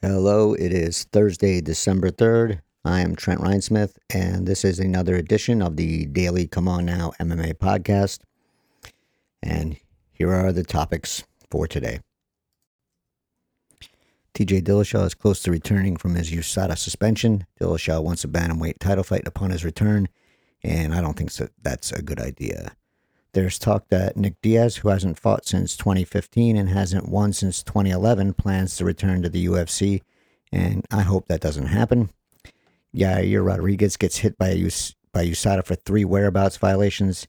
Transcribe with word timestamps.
Hello, 0.00 0.54
it 0.54 0.72
is 0.72 1.08
Thursday, 1.10 1.60
December 1.60 2.12
3rd. 2.12 2.60
I 2.84 3.00
am 3.00 3.16
Trent 3.16 3.40
Reinsmith, 3.40 3.96
and 4.08 4.46
this 4.46 4.64
is 4.64 4.78
another 4.78 5.16
edition 5.16 5.60
of 5.60 5.76
the 5.76 6.06
Daily 6.06 6.46
Come 6.46 6.68
On 6.68 6.84
Now 6.84 7.14
MMA 7.18 7.54
podcast. 7.54 8.20
And 9.42 9.76
here 10.12 10.30
are 10.32 10.52
the 10.52 10.62
topics 10.62 11.24
for 11.50 11.66
today. 11.66 11.98
TJ 14.34 14.62
Dillashaw 14.62 15.04
is 15.04 15.14
close 15.14 15.42
to 15.42 15.50
returning 15.50 15.96
from 15.96 16.14
his 16.14 16.30
USADA 16.30 16.78
suspension. 16.78 17.44
Dillashaw 17.60 18.00
wants 18.00 18.22
a 18.22 18.28
bantamweight 18.28 18.78
title 18.78 19.02
fight 19.02 19.26
upon 19.26 19.50
his 19.50 19.64
return, 19.64 20.08
and 20.62 20.94
I 20.94 21.00
don't 21.00 21.16
think 21.16 21.32
so, 21.32 21.48
that's 21.60 21.90
a 21.90 22.02
good 22.02 22.20
idea. 22.20 22.76
There's 23.32 23.58
talk 23.58 23.88
that 23.88 24.16
Nick 24.16 24.40
Diaz, 24.40 24.76
who 24.76 24.88
hasn't 24.88 25.18
fought 25.18 25.46
since 25.46 25.76
2015 25.76 26.56
and 26.56 26.70
hasn't 26.70 27.08
won 27.08 27.32
since 27.32 27.62
2011, 27.62 28.34
plans 28.34 28.76
to 28.76 28.84
return 28.84 29.22
to 29.22 29.28
the 29.28 29.46
UFC, 29.46 30.02
and 30.50 30.86
I 30.90 31.02
hope 31.02 31.28
that 31.28 31.40
doesn't 31.40 31.66
happen. 31.66 32.10
Yair 32.94 33.44
Rodriguez 33.44 33.96
gets 33.96 34.18
hit 34.18 34.38
by, 34.38 34.52
US, 34.52 34.94
by 35.12 35.26
USADA 35.26 35.64
for 35.64 35.74
three 35.74 36.04
whereabouts 36.04 36.56
violations. 36.56 37.28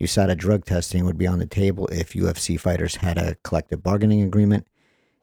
USADA 0.00 0.36
drug 0.36 0.64
testing 0.64 1.04
would 1.04 1.16
be 1.16 1.28
on 1.28 1.38
the 1.38 1.46
table 1.46 1.86
if 1.86 2.12
UFC 2.12 2.58
fighters 2.58 2.96
had 2.96 3.16
a 3.16 3.36
collective 3.44 3.82
bargaining 3.82 4.22
agreement, 4.22 4.66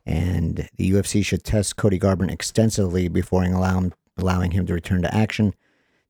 and 0.06 0.70
the 0.78 0.92
UFC 0.92 1.24
should 1.24 1.44
test 1.44 1.76
Cody 1.76 2.00
Garbrandt 2.00 2.32
extensively 2.32 3.10
before 3.10 3.44
allow 3.44 3.90
allowing 4.18 4.52
him 4.52 4.66
to 4.68 4.74
return 4.74 5.02
to 5.02 5.14
action. 5.14 5.54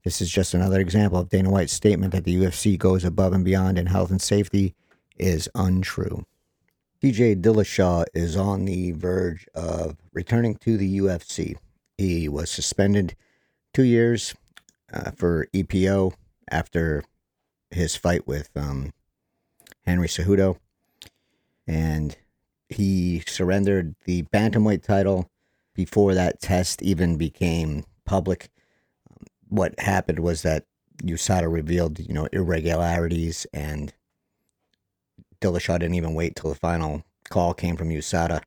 This 0.03 0.21
is 0.21 0.29
just 0.29 0.53
another 0.53 0.81
example 0.81 1.17
of 1.17 1.29
Dana 1.29 1.49
White's 1.49 1.71
statement 1.71 2.11
that 2.11 2.25
the 2.25 2.35
UFC 2.35 2.77
goes 2.77 3.05
above 3.05 3.31
and 3.31 3.45
beyond 3.45 3.77
in 3.77 3.85
health 3.85 4.11
and 4.11 4.21
safety 4.21 4.75
is 5.17 5.47
untrue. 5.55 6.25
TJ 7.01 7.41
Dillashaw 7.41 8.05
is 8.13 8.35
on 8.35 8.65
the 8.65 8.91
verge 8.91 9.47
of 9.55 9.97
returning 10.11 10.55
to 10.55 10.77
the 10.77 10.99
UFC. 10.99 11.55
He 11.97 12.27
was 12.27 12.49
suspended 12.49 13.15
two 13.73 13.83
years 13.83 14.35
uh, 14.91 15.11
for 15.11 15.47
EPO 15.53 16.13
after 16.49 17.03
his 17.71 17.95
fight 17.95 18.27
with 18.27 18.49
um, 18.55 18.91
Henry 19.85 20.07
Cejudo, 20.07 20.57
and 21.65 22.17
he 22.67 23.23
surrendered 23.25 23.95
the 24.05 24.23
bantamweight 24.23 24.83
title 24.83 25.29
before 25.73 26.13
that 26.13 26.41
test 26.41 26.81
even 26.81 27.17
became 27.17 27.85
public 28.05 28.49
what 29.53 29.79
happened 29.79 30.17
was 30.17 30.41
that 30.41 30.65
USADA 31.03 31.51
revealed, 31.51 31.99
you 31.99 32.11
know, 32.11 32.27
irregularities 32.33 33.45
and 33.53 33.93
Dillashaw 35.41 35.77
didn't 35.77 35.93
even 35.93 36.15
wait 36.15 36.35
till 36.35 36.49
the 36.49 36.55
final 36.55 37.03
call 37.29 37.53
came 37.53 37.77
from 37.77 37.89
USADA, 37.89 38.41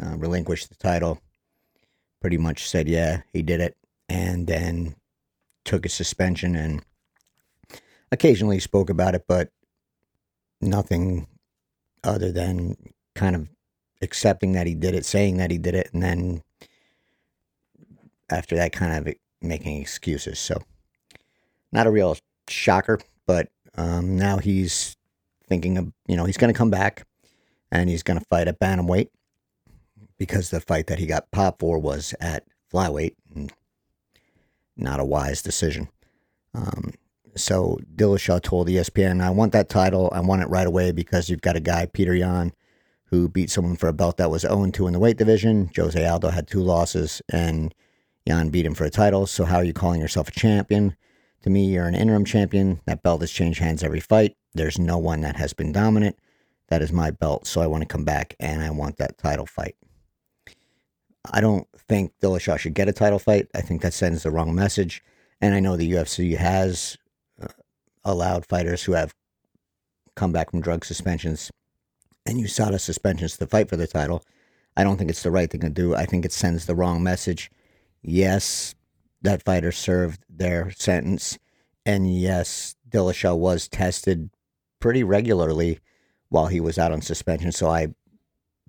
uh, 0.00 0.16
relinquished 0.16 0.68
the 0.68 0.76
title, 0.76 1.20
pretty 2.20 2.36
much 2.38 2.68
said, 2.68 2.88
yeah, 2.88 3.22
he 3.32 3.42
did 3.42 3.60
it, 3.60 3.76
and 4.08 4.46
then 4.46 4.94
took 5.64 5.84
a 5.84 5.88
suspension 5.88 6.54
and 6.54 6.84
occasionally 8.12 8.60
spoke 8.60 8.90
about 8.90 9.16
it, 9.16 9.24
but 9.26 9.50
nothing 10.60 11.26
other 12.04 12.30
than 12.30 12.76
kind 13.16 13.34
of 13.34 13.48
accepting 14.02 14.52
that 14.52 14.68
he 14.68 14.76
did 14.76 14.94
it, 14.94 15.04
saying 15.04 15.38
that 15.38 15.50
he 15.50 15.58
did 15.58 15.74
it, 15.74 15.90
and 15.92 16.00
then 16.00 16.42
after 18.30 18.54
that 18.54 18.70
kind 18.70 19.08
of 19.08 19.14
making 19.40 19.80
excuses. 19.80 20.38
So, 20.38 20.62
not 21.72 21.86
a 21.86 21.90
real 21.90 22.16
shocker, 22.48 23.00
but 23.26 23.48
um, 23.76 24.16
now 24.16 24.38
he's 24.38 24.96
thinking 25.48 25.78
of, 25.78 25.92
you 26.06 26.16
know, 26.16 26.24
he's 26.24 26.36
going 26.36 26.52
to 26.52 26.58
come 26.58 26.70
back 26.70 27.06
and 27.70 27.88
he's 27.88 28.02
going 28.02 28.18
to 28.18 28.26
fight 28.26 28.48
at 28.48 28.58
Bantamweight 28.58 29.08
because 30.18 30.50
the 30.50 30.60
fight 30.60 30.86
that 30.88 30.98
he 30.98 31.06
got 31.06 31.30
popped 31.30 31.60
for 31.60 31.78
was 31.78 32.14
at 32.20 32.44
Flyweight. 32.72 33.14
Not 34.76 35.00
a 35.00 35.04
wise 35.04 35.42
decision. 35.42 35.88
Um, 36.54 36.92
so 37.36 37.78
Dillashaw 37.94 38.42
told 38.42 38.68
ESPN, 38.68 39.22
I 39.22 39.30
want 39.30 39.52
that 39.52 39.68
title. 39.68 40.10
I 40.12 40.20
want 40.20 40.42
it 40.42 40.48
right 40.48 40.66
away 40.66 40.92
because 40.92 41.30
you've 41.30 41.40
got 41.40 41.56
a 41.56 41.60
guy, 41.60 41.86
Petr 41.86 42.18
Yan, 42.18 42.52
who 43.06 43.28
beat 43.28 43.50
someone 43.50 43.76
for 43.76 43.88
a 43.88 43.92
belt 43.92 44.16
that 44.18 44.30
was 44.30 44.42
0 44.42 44.70
2 44.70 44.86
in 44.86 44.92
the 44.92 44.98
weight 44.98 45.16
division. 45.16 45.70
Jose 45.76 46.04
Aldo 46.04 46.30
had 46.30 46.46
two 46.46 46.60
losses, 46.60 47.22
and 47.30 47.74
Yan 48.28 48.50
beat 48.50 48.66
him 48.66 48.74
for 48.74 48.84
a 48.84 48.90
title, 48.90 49.26
so 49.26 49.46
how 49.46 49.56
are 49.56 49.64
you 49.64 49.72
calling 49.72 50.02
yourself 50.02 50.28
a 50.28 50.32
champion? 50.32 50.94
To 51.44 51.48
me, 51.48 51.64
you're 51.64 51.86
an 51.86 51.94
interim 51.94 52.26
champion. 52.26 52.78
That 52.84 53.02
belt 53.02 53.22
has 53.22 53.30
changed 53.30 53.58
hands 53.58 53.82
every 53.82 54.00
fight. 54.00 54.36
There's 54.52 54.78
no 54.78 54.98
one 54.98 55.22
that 55.22 55.36
has 55.36 55.54
been 55.54 55.72
dominant. 55.72 56.18
That 56.68 56.82
is 56.82 56.92
my 56.92 57.10
belt, 57.10 57.46
so 57.46 57.62
I 57.62 57.66
want 57.66 57.80
to 57.80 57.88
come 57.88 58.04
back 58.04 58.34
and 58.38 58.62
I 58.62 58.68
want 58.68 58.98
that 58.98 59.16
title 59.16 59.46
fight. 59.46 59.76
I 61.32 61.40
don't 61.40 61.66
think 61.88 62.12
Dillashaw 62.20 62.58
should 62.58 62.74
get 62.74 62.86
a 62.86 62.92
title 62.92 63.18
fight. 63.18 63.48
I 63.54 63.62
think 63.62 63.80
that 63.80 63.94
sends 63.94 64.24
the 64.24 64.30
wrong 64.30 64.54
message. 64.54 65.02
And 65.40 65.54
I 65.54 65.60
know 65.60 65.78
the 65.78 65.90
UFC 65.90 66.36
has 66.36 66.98
uh, 67.40 67.46
allowed 68.04 68.44
fighters 68.44 68.82
who 68.82 68.92
have 68.92 69.14
come 70.16 70.32
back 70.32 70.50
from 70.50 70.60
drug 70.60 70.84
suspensions 70.84 71.50
and 72.26 72.38
USADA 72.38 72.78
suspensions 72.78 73.38
to 73.38 73.46
fight 73.46 73.70
for 73.70 73.76
the 73.78 73.86
title. 73.86 74.22
I 74.76 74.84
don't 74.84 74.98
think 74.98 75.08
it's 75.08 75.22
the 75.22 75.30
right 75.30 75.50
thing 75.50 75.62
to 75.62 75.70
do. 75.70 75.94
I 75.94 76.04
think 76.04 76.26
it 76.26 76.32
sends 76.32 76.66
the 76.66 76.74
wrong 76.74 77.02
message 77.02 77.50
yes, 78.02 78.74
that 79.22 79.44
fighter 79.44 79.72
served 79.72 80.22
their 80.28 80.70
sentence. 80.70 81.38
And 81.84 82.12
yes, 82.12 82.76
Dillashaw 82.88 83.36
was 83.36 83.68
tested 83.68 84.30
pretty 84.80 85.02
regularly 85.02 85.80
while 86.28 86.46
he 86.46 86.60
was 86.60 86.78
out 86.78 86.92
on 86.92 87.02
suspension. 87.02 87.52
So 87.52 87.68
I'm 87.70 87.94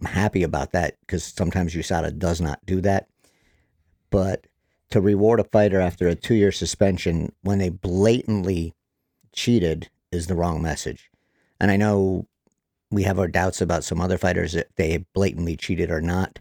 happy 0.03 0.43
about 0.43 0.71
that 0.71 0.95
because 1.01 1.23
sometimes 1.23 1.75
USADA 1.75 2.17
does 2.17 2.41
not 2.41 2.65
do 2.65 2.81
that. 2.81 3.07
But 4.09 4.47
to 4.91 5.01
reward 5.01 5.39
a 5.39 5.43
fighter 5.43 5.79
after 5.79 6.07
a 6.07 6.15
two 6.15 6.35
year 6.35 6.51
suspension 6.51 7.31
when 7.41 7.59
they 7.59 7.69
blatantly 7.69 8.73
cheated 9.33 9.89
is 10.11 10.27
the 10.27 10.35
wrong 10.35 10.61
message. 10.61 11.11
And 11.59 11.69
I 11.69 11.77
know 11.77 12.27
we 12.89 13.03
have 13.03 13.19
our 13.19 13.27
doubts 13.27 13.61
about 13.61 13.83
some 13.83 14.01
other 14.01 14.17
fighters 14.17 14.55
if 14.55 14.65
they 14.75 15.05
blatantly 15.13 15.55
cheated 15.55 15.91
or 15.91 16.01
not 16.01 16.39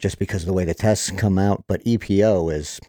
just 0.00 0.18
because 0.18 0.42
of 0.42 0.46
the 0.46 0.52
way 0.52 0.64
the 0.64 0.74
tests 0.74 1.10
come 1.10 1.38
out. 1.38 1.64
But 1.66 1.84
EPO 1.84 2.52
is 2.52 2.80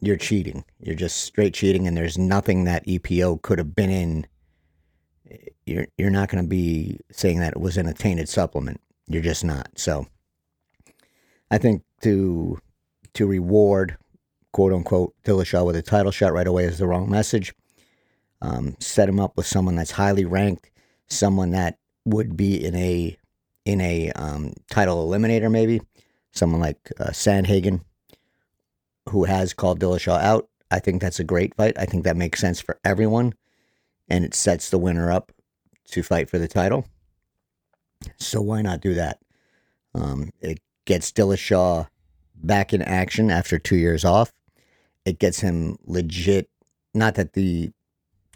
you're 0.00 0.16
cheating. 0.16 0.64
You're 0.80 0.96
just 0.96 1.18
straight 1.18 1.54
cheating, 1.54 1.86
and 1.86 1.96
there's 1.96 2.18
nothing 2.18 2.64
that 2.64 2.86
EPO 2.86 3.42
could 3.42 3.58
have 3.58 3.74
been 3.74 3.90
in. 3.90 4.26
You're 5.64 5.86
you're 5.96 6.10
not 6.10 6.28
going 6.28 6.42
to 6.42 6.48
be 6.48 6.98
saying 7.12 7.40
that 7.40 7.52
it 7.52 7.60
was 7.60 7.76
in 7.76 7.86
a 7.86 7.94
tainted 7.94 8.28
supplement. 8.28 8.80
You're 9.06 9.22
just 9.22 9.44
not. 9.44 9.68
So, 9.76 10.06
I 11.50 11.58
think 11.58 11.82
to 12.02 12.58
to 13.14 13.26
reward 13.26 13.96
quote 14.52 14.72
unquote 14.72 15.14
Dillashaw 15.24 15.64
with 15.66 15.76
a 15.76 15.82
title 15.82 16.12
shot 16.12 16.32
right 16.32 16.46
away 16.46 16.64
is 16.64 16.78
the 16.78 16.86
wrong 16.86 17.10
message. 17.10 17.54
Um, 18.42 18.76
set 18.80 19.08
him 19.08 19.18
up 19.18 19.36
with 19.36 19.46
someone 19.46 19.76
that's 19.76 19.92
highly 19.92 20.24
ranked, 20.24 20.70
someone 21.08 21.50
that 21.52 21.78
would 22.04 22.36
be 22.36 22.64
in 22.64 22.74
a 22.74 23.16
in 23.64 23.80
a 23.80 24.12
um, 24.12 24.52
title 24.70 25.08
eliminator 25.08 25.50
maybe 25.50 25.80
someone 26.36 26.60
like 26.60 26.92
uh, 26.98 27.10
Sandhagen, 27.10 27.80
who 29.08 29.24
has 29.24 29.54
called 29.54 29.80
Dillashaw 29.80 30.20
out. 30.20 30.48
I 30.70 30.80
think 30.80 31.00
that's 31.00 31.20
a 31.20 31.24
great 31.24 31.54
fight. 31.54 31.78
I 31.78 31.84
think 31.84 32.04
that 32.04 32.16
makes 32.16 32.40
sense 32.40 32.60
for 32.60 32.78
everyone, 32.84 33.34
and 34.08 34.24
it 34.24 34.34
sets 34.34 34.70
the 34.70 34.78
winner 34.78 35.10
up 35.10 35.32
to 35.92 36.02
fight 36.02 36.28
for 36.28 36.38
the 36.38 36.48
title. 36.48 36.86
So 38.18 38.40
why 38.40 38.62
not 38.62 38.80
do 38.80 38.94
that? 38.94 39.18
Um, 39.94 40.30
it 40.40 40.60
gets 40.84 41.12
Dillashaw 41.12 41.88
back 42.34 42.72
in 42.72 42.82
action 42.82 43.30
after 43.30 43.58
two 43.58 43.76
years 43.76 44.04
off. 44.04 44.32
It 45.04 45.18
gets 45.18 45.40
him 45.40 45.78
legit. 45.84 46.50
Not 46.94 47.14
that 47.14 47.34
the 47.34 47.70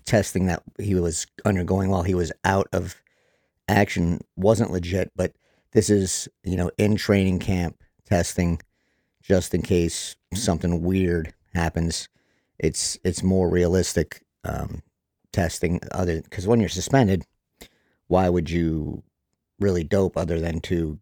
testing 0.05 0.47
that 0.47 0.63
he 0.79 0.95
was 0.95 1.27
undergoing 1.45 1.91
while 1.91 2.03
he 2.03 2.15
was 2.15 2.33
out 2.45 2.69
of 2.73 2.97
action 3.69 4.21
wasn't 4.37 4.71
legit, 4.71 5.13
but 5.15 5.33
this 5.73 5.91
is 5.91 6.29
you 6.43 6.57
know 6.57 6.71
in 6.79 6.97
training 6.97 7.39
camp 7.39 7.83
testing 8.11 8.61
just 9.23 9.55
in 9.55 9.63
case 9.63 10.17
something 10.35 10.83
weird 10.83 11.33
happens. 11.55 12.09
It's 12.59 12.99
it's 13.05 13.23
more 13.23 13.49
realistic 13.49 14.23
um, 14.45 14.83
testing 15.33 15.81
other 15.93 16.21
because 16.21 16.47
when 16.47 16.61
you're 16.61 16.69
suspended, 16.69 17.25
why 18.09 18.29
would 18.29 18.51
you 18.51 19.03
really 19.59 19.85
dope 19.85 20.17
other 20.17 20.41
than 20.41 20.61
to, 20.61 20.99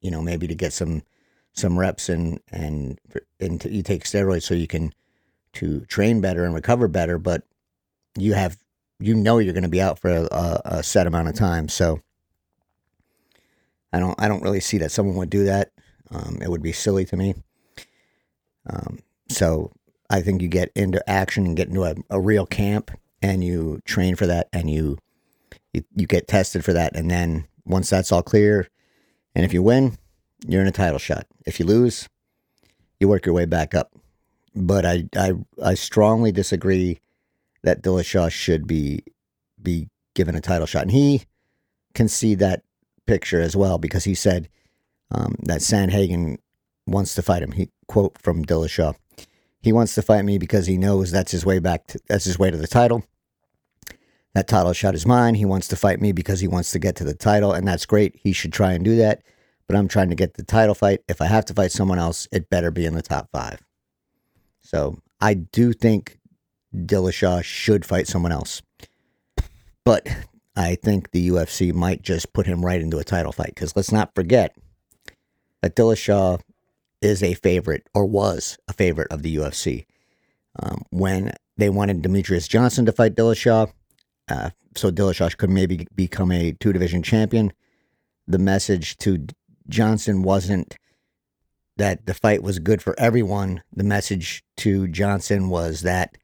you 0.00 0.10
know, 0.10 0.20
maybe 0.22 0.46
to 0.48 0.54
get 0.54 0.72
some 0.72 1.02
some 1.52 1.78
reps 1.78 2.08
and 2.08 2.40
and 2.50 2.98
and 3.40 3.60
to, 3.60 3.70
you 3.70 3.82
take 3.82 4.04
steroids 4.04 4.42
so 4.42 4.54
you 4.54 4.66
can 4.66 4.92
to 5.54 5.80
train 5.86 6.20
better 6.20 6.44
and 6.44 6.54
recover 6.54 6.88
better, 6.88 7.18
but 7.18 7.44
you 8.18 8.34
have 8.34 8.58
you 8.98 9.14
know 9.14 9.38
you're 9.38 9.54
going 9.54 9.62
to 9.62 9.68
be 9.68 9.80
out 9.80 9.98
for 9.98 10.10
a, 10.10 10.60
a, 10.64 10.82
set 10.82 11.06
amount 11.06 11.28
of 11.28 11.34
time, 11.34 11.68
so. 11.68 12.00
I 13.94 14.00
don't 14.00 14.18
I 14.18 14.26
don't 14.26 14.42
really 14.42 14.60
see 14.60 14.78
that 14.78 14.90
someone 14.90 15.16
would 15.16 15.28
do 15.28 15.44
that. 15.44 15.70
Um, 16.12 16.38
it 16.42 16.50
would 16.50 16.62
be 16.62 16.72
silly 16.72 17.04
to 17.06 17.16
me. 17.16 17.34
Um, 18.68 18.98
so 19.28 19.72
I 20.10 20.20
think 20.20 20.42
you 20.42 20.48
get 20.48 20.70
into 20.74 21.08
action 21.08 21.46
and 21.46 21.56
get 21.56 21.68
into 21.68 21.84
a, 21.84 21.94
a 22.10 22.20
real 22.20 22.46
camp 22.46 22.90
and 23.22 23.42
you 23.42 23.80
train 23.84 24.14
for 24.14 24.26
that 24.26 24.48
and 24.52 24.70
you, 24.70 24.98
you 25.72 25.84
you 25.94 26.06
get 26.06 26.28
tested 26.28 26.64
for 26.64 26.72
that 26.72 26.94
and 26.94 27.10
then 27.10 27.46
once 27.64 27.88
that's 27.88 28.12
all 28.12 28.22
clear 28.22 28.68
and 29.34 29.44
if 29.44 29.52
you 29.52 29.62
win 29.62 29.96
you're 30.46 30.62
in 30.62 30.68
a 30.68 30.72
title 30.72 30.98
shot. 30.98 31.26
If 31.46 31.60
you 31.60 31.66
lose, 31.66 32.08
you 33.00 33.08
work 33.08 33.26
your 33.26 33.34
way 33.34 33.46
back 33.46 33.74
up. 33.74 33.92
But 34.54 34.84
I 34.84 35.04
I 35.16 35.32
I 35.62 35.74
strongly 35.74 36.32
disagree 36.32 37.00
that 37.62 37.82
Dillashaw 37.82 38.30
should 38.30 38.66
be 38.66 39.04
be 39.60 39.88
given 40.14 40.34
a 40.34 40.40
title 40.40 40.66
shot, 40.66 40.82
and 40.82 40.90
he 40.90 41.22
can 41.94 42.08
see 42.08 42.34
that 42.36 42.62
picture 43.06 43.40
as 43.40 43.56
well 43.56 43.78
because 43.78 44.04
he 44.04 44.14
said 44.14 44.48
um, 45.12 45.36
that 45.44 45.60
Sandhagen 45.60 46.38
wants 46.86 47.14
to 47.14 47.22
fight 47.22 47.42
him. 47.42 47.52
He 47.52 47.70
quote 47.86 48.18
from 48.18 48.44
Dillashaw. 48.44 48.94
He 49.60 49.72
wants 49.72 49.94
to 49.94 50.02
fight 50.02 50.24
me 50.24 50.38
because 50.38 50.66
he 50.66 50.76
knows 50.76 51.10
that's 51.10 51.32
his 51.32 51.46
way 51.46 51.58
back. 51.58 51.86
To, 51.88 52.00
that's 52.08 52.24
his 52.24 52.38
way 52.38 52.50
to 52.50 52.56
the 52.56 52.66
title. 52.66 53.04
That 54.34 54.48
title 54.48 54.72
shot 54.72 54.94
is 54.94 55.06
mine. 55.06 55.34
He 55.34 55.44
wants 55.44 55.68
to 55.68 55.76
fight 55.76 56.00
me 56.00 56.12
because 56.12 56.40
he 56.40 56.48
wants 56.48 56.72
to 56.72 56.78
get 56.78 56.96
to 56.96 57.04
the 57.04 57.14
title, 57.14 57.52
and 57.52 57.68
that's 57.68 57.86
great. 57.86 58.16
He 58.16 58.32
should 58.32 58.52
try 58.52 58.72
and 58.72 58.84
do 58.84 58.96
that. 58.96 59.22
But 59.68 59.76
I'm 59.76 59.88
trying 59.88 60.08
to 60.08 60.16
get 60.16 60.34
the 60.34 60.42
title 60.42 60.74
fight. 60.74 61.00
If 61.06 61.20
I 61.20 61.26
have 61.26 61.44
to 61.46 61.54
fight 61.54 61.70
someone 61.70 61.98
else, 61.98 62.26
it 62.32 62.50
better 62.50 62.70
be 62.70 62.86
in 62.86 62.94
the 62.94 63.02
top 63.02 63.28
five. 63.30 63.60
So 64.60 64.98
I 65.20 65.34
do 65.34 65.72
think 65.72 66.18
Dillashaw 66.74 67.44
should 67.44 67.84
fight 67.84 68.08
someone 68.08 68.32
else. 68.32 68.62
But 69.84 70.08
I 70.56 70.76
think 70.76 71.10
the 71.10 71.28
UFC 71.28 71.72
might 71.72 72.02
just 72.02 72.32
put 72.32 72.46
him 72.46 72.64
right 72.64 72.80
into 72.80 72.98
a 72.98 73.04
title 73.04 73.32
fight 73.32 73.54
because 73.54 73.76
let's 73.76 73.92
not 73.92 74.14
forget 74.14 74.56
that 75.62 75.76
Dillashaw 75.76 76.40
is 77.00 77.22
a 77.22 77.34
favorite 77.34 77.88
or 77.94 78.04
was 78.04 78.58
a 78.68 78.72
favorite 78.72 79.10
of 79.10 79.22
the 79.22 79.36
UFC. 79.36 79.86
Um, 80.60 80.84
when 80.90 81.32
they 81.56 81.70
wanted 81.70 82.02
Demetrious 82.02 82.48
Johnson 82.48 82.86
to 82.86 82.92
fight 82.92 83.14
Dillashaw, 83.14 83.72
uh, 84.28 84.50
so 84.76 84.90
Dillashaw 84.90 85.36
could 85.36 85.50
maybe 85.50 85.86
become 85.94 86.30
a 86.30 86.52
two 86.52 86.72
division 86.72 87.02
champion, 87.02 87.52
the 88.26 88.38
message 88.38 88.96
to 88.98 89.26
Johnson 89.68 90.22
wasn't 90.22 90.76
that 91.76 92.06
the 92.06 92.14
fight 92.14 92.42
was 92.42 92.58
good 92.58 92.82
for 92.82 92.98
everyone. 92.98 93.62
The 93.74 93.84
message 93.84 94.44
to 94.58 94.86
Johnson 94.88 95.48
was 95.48 95.82
that 95.82 96.16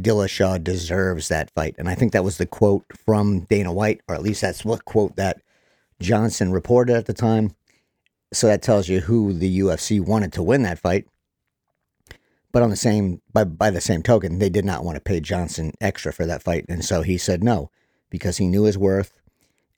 Dillashaw 0.00 0.62
deserves 0.62 1.28
that 1.28 1.50
fight. 1.50 1.74
And 1.78 1.88
I 1.88 1.94
think 1.94 2.12
that 2.12 2.24
was 2.24 2.38
the 2.38 2.46
quote 2.46 2.84
from 3.04 3.40
Dana 3.40 3.72
White, 3.72 4.00
or 4.08 4.14
at 4.14 4.22
least 4.22 4.40
that's 4.40 4.64
what 4.64 4.84
quote 4.84 5.16
that 5.16 5.40
Johnson 6.00 6.52
reported 6.52 6.96
at 6.96 7.06
the 7.06 7.12
time. 7.14 7.54
So 8.32 8.46
that 8.46 8.62
tells 8.62 8.88
you 8.88 9.00
who 9.00 9.32
the 9.32 9.60
UFC 9.60 10.00
wanted 10.00 10.32
to 10.34 10.42
win 10.42 10.62
that 10.62 10.78
fight. 10.78 11.06
But 12.52 12.62
on 12.62 12.70
the 12.70 12.76
same 12.76 13.22
by 13.32 13.44
by 13.44 13.70
the 13.70 13.80
same 13.80 14.02
token, 14.02 14.38
they 14.38 14.50
did 14.50 14.64
not 14.64 14.84
want 14.84 14.96
to 14.96 15.00
pay 15.00 15.20
Johnson 15.20 15.72
extra 15.80 16.12
for 16.12 16.26
that 16.26 16.42
fight. 16.42 16.64
And 16.68 16.84
so 16.84 17.02
he 17.02 17.16
said 17.16 17.44
no, 17.44 17.70
because 18.08 18.38
he 18.38 18.46
knew 18.46 18.64
his 18.64 18.78
worth 18.78 19.20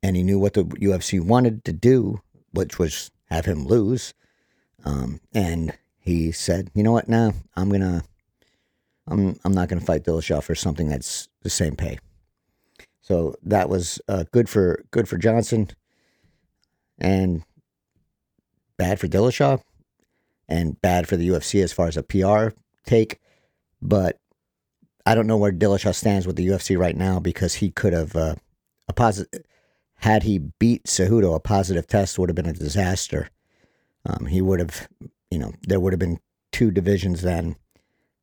and 0.02 0.16
he 0.16 0.22
knew 0.22 0.38
what 0.38 0.54
the 0.54 0.64
UFC 0.64 1.20
wanted 1.24 1.64
to 1.64 1.72
do, 1.72 2.20
which 2.52 2.78
was 2.78 3.10
have 3.26 3.44
him 3.44 3.66
lose. 3.66 4.14
Um, 4.84 5.20
and 5.32 5.76
he 5.98 6.32
said, 6.32 6.70
you 6.74 6.82
know 6.82 6.92
what, 6.92 7.08
now 7.08 7.32
I'm 7.56 7.70
gonna 7.70 8.04
I'm 9.06 9.38
I'm 9.44 9.52
not 9.52 9.68
gonna 9.68 9.80
fight 9.80 10.04
Dillashaw 10.04 10.42
for 10.42 10.54
something 10.54 10.88
that's 10.88 11.28
the 11.42 11.50
same 11.50 11.76
pay. 11.76 11.98
So 13.00 13.34
that 13.42 13.68
was 13.68 14.00
uh, 14.08 14.24
good 14.32 14.48
for 14.48 14.84
good 14.90 15.08
for 15.08 15.18
Johnson, 15.18 15.68
and 16.98 17.44
bad 18.82 18.98
for 18.98 19.06
Dillashaw, 19.06 19.62
and 20.48 20.80
bad 20.82 21.06
for 21.06 21.16
the 21.16 21.28
UFC 21.28 21.62
as 21.62 21.72
far 21.72 21.86
as 21.86 21.96
a 21.96 22.02
PR 22.02 22.48
take. 22.84 23.20
But 23.80 24.18
I 25.06 25.14
don't 25.14 25.28
know 25.28 25.36
where 25.36 25.52
Dillashaw 25.52 25.94
stands 25.94 26.26
with 26.26 26.34
the 26.34 26.48
UFC 26.48 26.76
right 26.76 26.96
now 26.96 27.20
because 27.20 27.54
he 27.54 27.70
could 27.70 27.92
have 27.92 28.16
uh, 28.16 28.34
a 28.88 28.92
positive. 28.92 29.44
Had 29.98 30.24
he 30.24 30.40
beat 30.58 30.82
Cejudo, 30.84 31.36
a 31.36 31.38
positive 31.38 31.86
test 31.86 32.18
would 32.18 32.28
have 32.28 32.34
been 32.34 32.46
a 32.46 32.52
disaster. 32.52 33.30
Um, 34.04 34.26
he 34.26 34.42
would 34.42 34.58
have, 34.58 34.88
you 35.30 35.38
know, 35.38 35.52
there 35.62 35.78
would 35.78 35.92
have 35.92 36.00
been 36.00 36.18
two 36.50 36.72
divisions 36.72 37.22
then 37.22 37.54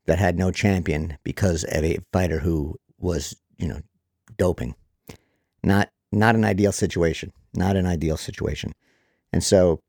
that 0.07 0.19
had 0.19 0.37
no 0.37 0.51
champion 0.51 1.17
because 1.23 1.63
of 1.63 1.85
a 1.85 1.99
fighter 2.11 2.39
who 2.39 2.75
was, 2.97 3.33
you 3.57 3.69
know, 3.69 3.79
doping. 4.35 4.75
Not 5.63 5.89
not 6.11 6.35
an 6.35 6.43
ideal 6.43 6.73
situation. 6.73 7.31
Not 7.53 7.77
an 7.77 7.85
ideal 7.85 8.17
situation. 8.17 8.73
And 9.31 9.41
so 9.41 9.79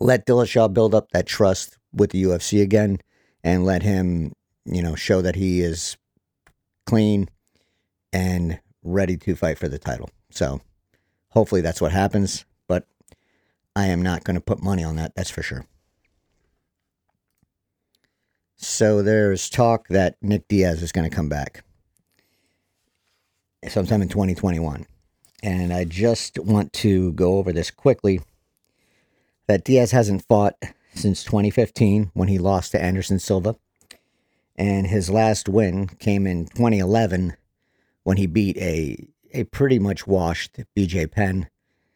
let 0.00 0.26
Dillashaw 0.26 0.72
build 0.72 0.94
up 0.94 1.10
that 1.10 1.26
trust 1.26 1.78
with 1.92 2.10
the 2.10 2.22
UFC 2.22 2.62
again 2.62 2.98
and 3.42 3.64
let 3.64 3.82
him, 3.82 4.32
you 4.64 4.82
know, 4.82 4.94
show 4.94 5.20
that 5.22 5.36
he 5.36 5.60
is 5.60 5.96
clean 6.86 7.28
and 8.12 8.60
ready 8.82 9.16
to 9.16 9.34
fight 9.34 9.58
for 9.58 9.68
the 9.68 9.78
title. 9.78 10.10
So 10.30 10.60
hopefully 11.30 11.60
that's 11.60 11.80
what 11.80 11.92
happens, 11.92 12.44
but 12.66 12.86
I 13.74 13.86
am 13.86 14.02
not 14.02 14.24
going 14.24 14.36
to 14.36 14.40
put 14.40 14.62
money 14.62 14.84
on 14.84 14.96
that, 14.96 15.14
that's 15.14 15.30
for 15.30 15.42
sure. 15.42 15.66
So 18.56 19.02
there's 19.02 19.48
talk 19.48 19.88
that 19.88 20.16
Nick 20.20 20.48
Diaz 20.48 20.82
is 20.82 20.90
going 20.92 21.08
to 21.08 21.14
come 21.14 21.28
back 21.28 21.64
sometime 23.68 24.02
in 24.02 24.08
2021. 24.08 24.86
And 25.42 25.72
I 25.72 25.84
just 25.84 26.38
want 26.40 26.72
to 26.74 27.12
go 27.12 27.38
over 27.38 27.52
this 27.52 27.70
quickly 27.70 28.20
that 29.48 29.64
Diaz 29.64 29.90
hasn't 29.90 30.26
fought 30.28 30.54
since 30.94 31.24
2015 31.24 32.10
when 32.14 32.28
he 32.28 32.38
lost 32.38 32.72
to 32.72 32.82
Anderson 32.82 33.18
Silva. 33.18 33.56
And 34.56 34.86
his 34.86 35.10
last 35.10 35.48
win 35.48 35.88
came 35.88 36.26
in 36.26 36.46
2011 36.46 37.36
when 38.02 38.16
he 38.16 38.26
beat 38.26 38.56
a, 38.58 39.08
a 39.32 39.44
pretty 39.44 39.78
much 39.78 40.06
washed 40.06 40.60
BJ 40.76 41.10
Penn. 41.10 41.48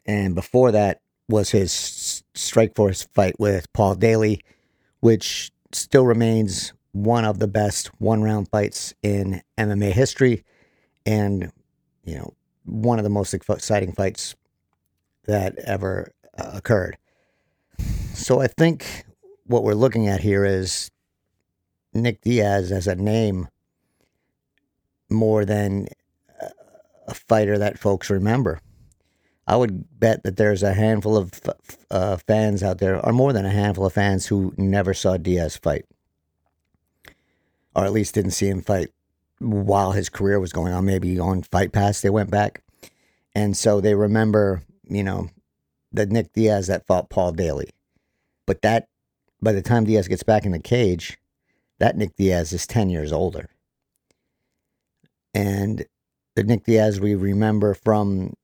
And 0.06 0.34
before 0.34 0.72
that 0.72 1.00
was 1.28 1.50
his 1.50 2.22
Strikeforce 2.34 3.06
fight 3.12 3.38
with 3.38 3.72
Paul 3.72 3.96
Daley, 3.96 4.40
which 5.00 5.50
still 5.72 6.06
remains 6.06 6.72
one 6.92 7.24
of 7.24 7.38
the 7.38 7.48
best 7.48 7.88
one 8.00 8.22
round 8.22 8.48
fights 8.48 8.94
in 9.02 9.42
MMA 9.58 9.92
history 9.92 10.44
and, 11.04 11.52
you 12.04 12.16
know, 12.16 12.34
one 12.64 12.98
of 12.98 13.04
the 13.04 13.10
most 13.10 13.34
exciting 13.34 13.92
fights 13.92 14.36
that 15.24 15.58
ever 15.58 16.12
uh, 16.38 16.52
occurred. 16.54 16.96
So 18.14 18.40
I 18.40 18.46
think 18.46 19.04
what 19.46 19.64
we're 19.64 19.74
looking 19.74 20.08
at 20.08 20.20
here 20.20 20.44
is 20.44 20.90
Nick 21.92 22.20
Diaz 22.22 22.70
as 22.70 22.86
a 22.86 22.94
name 22.94 23.48
more 25.10 25.44
than 25.44 25.88
a 27.06 27.14
fighter 27.14 27.58
that 27.58 27.78
folks 27.78 28.10
remember. 28.10 28.60
I 29.46 29.56
would 29.56 29.98
bet 29.98 30.22
that 30.22 30.36
there's 30.36 30.62
a 30.62 30.74
handful 30.74 31.16
of 31.16 31.32
uh, 31.90 32.16
fans 32.16 32.62
out 32.62 32.78
there, 32.78 33.04
or 33.04 33.12
more 33.12 33.32
than 33.32 33.44
a 33.44 33.50
handful 33.50 33.86
of 33.86 33.92
fans, 33.92 34.26
who 34.26 34.54
never 34.56 34.94
saw 34.94 35.16
Diaz 35.16 35.56
fight, 35.56 35.84
or 37.74 37.84
at 37.84 37.92
least 37.92 38.14
didn't 38.14 38.30
see 38.30 38.48
him 38.48 38.62
fight 38.62 38.90
while 39.40 39.92
his 39.92 40.08
career 40.08 40.38
was 40.38 40.52
going 40.52 40.72
on. 40.72 40.84
Maybe 40.84 41.18
on 41.18 41.42
Fight 41.42 41.72
Pass 41.72 42.00
they 42.00 42.10
went 42.10 42.30
back, 42.30 42.62
and 43.34 43.56
so 43.56 43.80
they 43.80 43.94
remember, 43.94 44.62
you 44.88 45.02
know, 45.02 45.28
the 45.92 46.06
Nick 46.06 46.32
Diaz 46.32 46.68
that 46.68 46.86
fought 46.86 47.10
Paul 47.10 47.32
Daley. 47.32 47.70
But 48.52 48.60
that, 48.60 48.88
by 49.40 49.52
the 49.52 49.62
time 49.62 49.84
Diaz 49.84 50.08
gets 50.08 50.24
back 50.24 50.44
in 50.44 50.52
the 50.52 50.58
cage, 50.58 51.16
that 51.78 51.96
Nick 51.96 52.16
Diaz 52.16 52.52
is 52.52 52.66
ten 52.66 52.90
years 52.90 53.10
older, 53.10 53.48
and 55.32 55.86
the 56.36 56.44
Nick 56.44 56.64
Diaz 56.64 57.00
we 57.00 57.14
remember 57.14 57.72
from 57.72 58.34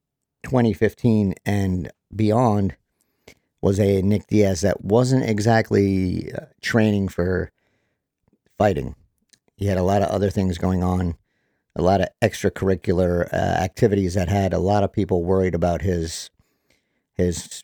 2015 0.45 1.35
and 1.45 1.91
beyond 2.17 2.75
was 3.61 3.79
a 3.79 4.01
Nick 4.01 4.29
Diaz 4.29 4.63
that 4.63 4.83
wasn't 4.83 5.29
exactly 5.29 6.33
uh, 6.33 6.47
training 6.63 7.09
for 7.09 7.51
fighting. 8.57 8.95
He 9.59 9.67
had 9.67 9.77
a 9.77 9.83
lot 9.83 10.01
of 10.01 10.09
other 10.09 10.31
things 10.31 10.57
going 10.57 10.83
on, 10.83 11.19
a 11.77 11.83
lot 11.83 12.01
of 12.01 12.09
extracurricular 12.23 13.31
uh, 13.31 13.37
activities 13.37 14.15
that 14.15 14.31
had 14.31 14.55
a 14.55 14.59
lot 14.59 14.85
of 14.85 14.91
people 14.91 15.23
worried 15.23 15.55
about 15.55 15.83
his 15.83 16.31
his 17.13 17.63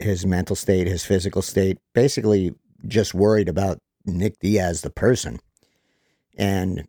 his 0.00 0.26
mental 0.26 0.56
state, 0.56 0.86
his 0.86 1.04
physical 1.04 1.42
state, 1.42 1.78
basically 1.94 2.54
just 2.86 3.14
worried 3.14 3.48
about 3.48 3.78
Nick 4.06 4.38
Diaz 4.40 4.80
the 4.80 4.90
person. 4.90 5.38
And 6.36 6.86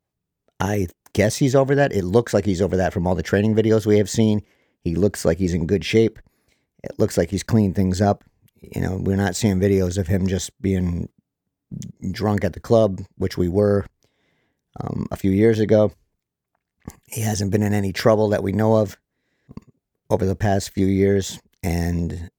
I 0.59 0.87
guess 1.13 1.37
he's 1.37 1.55
over 1.55 1.75
that. 1.75 1.93
It 1.93 2.05
looks 2.05 2.33
like 2.33 2.45
he's 2.45 2.61
over 2.61 2.77
that 2.77 2.93
from 2.93 3.05
all 3.05 3.15
the 3.15 3.23
training 3.23 3.55
videos 3.55 3.85
we 3.85 3.97
have 3.97 4.09
seen. 4.09 4.41
He 4.83 4.95
looks 4.95 5.25
like 5.25 5.37
he's 5.37 5.53
in 5.53 5.67
good 5.67 5.83
shape. 5.83 6.19
It 6.83 6.97
looks 6.97 7.17
like 7.17 7.29
he's 7.29 7.43
cleaned 7.43 7.75
things 7.75 8.01
up. 8.01 8.23
You 8.61 8.81
know, 8.81 8.97
we're 9.01 9.17
not 9.17 9.35
seeing 9.35 9.59
videos 9.59 9.97
of 9.97 10.07
him 10.07 10.27
just 10.27 10.59
being 10.61 11.09
drunk 12.11 12.43
at 12.43 12.53
the 12.53 12.59
club, 12.59 13.01
which 13.17 13.37
we 13.37 13.47
were 13.47 13.85
um, 14.79 15.07
a 15.11 15.17
few 15.17 15.31
years 15.31 15.59
ago. 15.59 15.91
He 17.07 17.21
hasn't 17.21 17.51
been 17.51 17.63
in 17.63 17.73
any 17.73 17.93
trouble 17.93 18.29
that 18.29 18.43
we 18.43 18.51
know 18.51 18.77
of 18.77 18.97
over 20.09 20.25
the 20.25 20.35
past 20.35 20.71
few 20.71 20.87
years, 20.87 21.39
and 21.63 22.29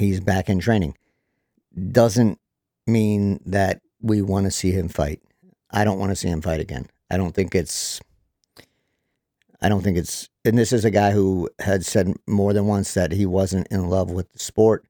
he's 0.00 0.20
back 0.20 0.48
in 0.48 0.58
training. 0.58 0.96
Doesn't 1.92 2.38
mean 2.86 3.40
that 3.46 3.80
we 4.00 4.22
want 4.22 4.46
to 4.46 4.50
see 4.50 4.70
him 4.70 4.88
fight. 4.88 5.20
I 5.70 5.84
don't 5.84 5.98
want 5.98 6.10
to 6.10 6.16
see 6.16 6.28
him 6.28 6.40
fight 6.40 6.60
again. 6.60 6.86
I 7.10 7.16
don't 7.16 7.34
think 7.34 7.54
it's 7.54 8.00
I 9.60 9.68
don't 9.68 9.82
think 9.82 9.98
it's, 9.98 10.28
and 10.44 10.56
this 10.56 10.72
is 10.72 10.84
a 10.84 10.90
guy 10.90 11.10
who 11.10 11.50
had 11.58 11.84
said 11.84 12.14
more 12.26 12.52
than 12.52 12.66
once 12.66 12.94
that 12.94 13.12
he 13.12 13.26
wasn't 13.26 13.66
in 13.68 13.88
love 13.90 14.10
with 14.10 14.32
the 14.32 14.38
sport, 14.38 14.84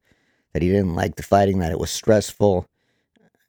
that 0.53 0.62
he 0.62 0.69
didn't 0.69 0.95
like 0.95 1.17
the 1.17 1.23
fighting, 1.23 1.59
that 1.61 1.73
it 1.73 1.79
was 1.79 1.91
stressful, 1.91 2.67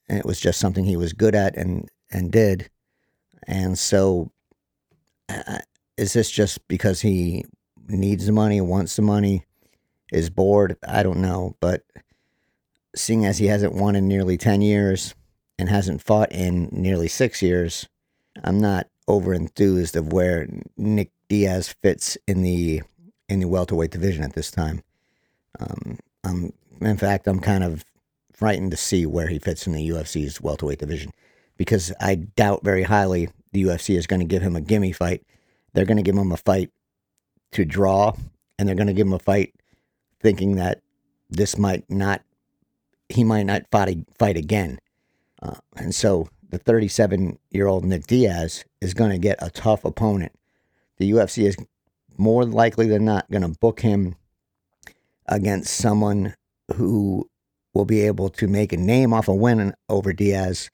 and 0.08 0.18
it 0.18 0.26
was 0.26 0.40
just 0.40 0.60
something 0.60 0.86
he 0.86 0.98
was 0.98 1.14
good 1.14 1.36
at 1.36 1.58
and 1.58 1.90
and 2.12 2.32
did. 2.32 2.70
And 3.48 3.78
so, 3.78 4.32
uh, 5.28 5.60
is 5.98 6.14
this 6.14 6.32
just 6.32 6.66
because 6.68 7.02
he 7.02 7.46
needs 7.88 8.26
the 8.26 8.32
money, 8.32 8.62
wants 8.62 8.96
the 8.96 9.02
money, 9.02 9.44
is 10.12 10.30
bored? 10.30 10.78
I 10.88 11.04
don't 11.04 11.22
know, 11.22 11.56
but 11.60 11.84
seeing 12.96 13.26
as 13.26 13.38
he 13.38 13.48
hasn't 13.48 13.74
won 13.74 13.96
in 13.96 14.08
nearly 14.08 14.38
ten 14.38 14.62
years 14.62 15.16
and 15.58 15.70
hasn't 15.70 16.04
fought 16.04 16.32
in 16.32 16.70
nearly 16.72 17.08
six 17.08 17.42
years, 17.42 17.88
I'm 18.44 18.60
not 18.60 18.88
over 19.08 19.34
enthused 19.34 19.96
of 19.96 20.14
where 20.14 20.48
Nick 20.78 21.12
Diaz 21.28 21.76
fits 21.82 22.18
in 22.28 22.42
the 22.44 22.82
in 23.28 23.40
the 23.40 23.48
welterweight 23.48 23.92
division 23.92 24.24
at 24.24 24.34
this 24.34 24.52
time. 24.52 24.82
Um, 25.60 26.00
I'm, 26.24 26.54
in 26.82 26.98
fact, 26.98 27.28
I'm 27.28 27.40
kind 27.40 27.64
of 27.64 27.86
frightened 28.34 28.72
to 28.72 28.78
see 28.78 29.06
where 29.06 29.28
he 29.28 29.38
fits 29.38 29.68
in 29.68 29.74
the 29.74 29.90
UFC's 29.90 30.42
welterweight 30.42 30.80
division 30.80 31.12
because 31.58 31.92
I 32.00 32.16
doubt 32.16 32.64
very 32.64 32.84
highly 32.84 33.30
the 33.52 33.64
UFC 33.64 33.98
is 33.98 34.08
going 34.08 34.22
to 34.22 34.26
give 34.26 34.42
him 34.42 34.56
a 34.56 34.62
gimme 34.62 34.92
fight. 34.94 35.24
They're 35.74 35.86
going 35.86 35.98
to 35.98 36.04
give 36.04 36.16
him 36.16 36.32
a 36.32 36.38
fight 36.38 36.72
to 37.52 37.66
draw, 37.66 38.14
and 38.58 38.68
they're 38.68 38.76
going 38.76 38.88
to 38.88 38.94
give 38.94 39.08
him 39.08 39.14
a 39.14 39.20
fight 39.20 39.54
thinking 40.22 40.56
that 40.56 40.82
this 41.30 41.58
might 41.58 41.90
not, 41.90 42.22
he 43.10 43.24
might 43.24 43.44
not 43.44 43.64
fight, 43.72 43.98
fight 44.18 44.38
again. 44.38 44.80
Uh, 45.42 45.56
and 45.76 45.94
so 45.94 46.30
the 46.50 46.58
37 46.58 47.38
year 47.52 47.68
old 47.68 47.86
Nick 47.86 48.08
Diaz 48.08 48.66
is 48.82 48.94
going 48.94 49.12
to 49.12 49.18
get 49.18 49.38
a 49.42 49.50
tough 49.50 49.86
opponent. 49.86 50.34
The 50.98 51.12
UFC 51.12 51.44
is 51.48 51.58
more 52.18 52.46
likely 52.46 52.88
than 52.88 53.06
not 53.06 53.30
going 53.32 53.44
to 53.44 53.60
book 53.60 53.82
him 53.82 54.16
against 55.28 55.76
someone 55.76 56.36
who 56.76 57.30
will 57.74 57.86
be 57.86 58.02
able 58.02 58.30
to 58.30 58.48
make 58.48 58.74
a 58.74 58.78
name 58.78 59.14
off 59.14 59.28
a 59.28 59.34
win 59.34 59.74
over 59.88 60.12
Diaz 60.12 60.70